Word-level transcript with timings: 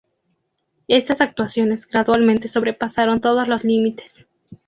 Estas 0.87 1.21
actuaciones 1.21 1.85
gradualmente 1.85 2.47
sobrepasaron 2.47 3.21
todos 3.21 3.47
los 3.47 3.63
límites. 3.63 4.25